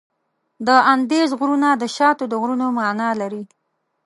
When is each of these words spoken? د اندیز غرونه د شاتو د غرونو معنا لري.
د 0.65 0.67
اندیز 0.93 1.29
غرونه 1.39 1.69
د 1.77 1.83
شاتو 1.95 2.23
د 2.29 2.33
غرونو 2.41 2.65
معنا 2.77 3.09
لري. 3.21 3.43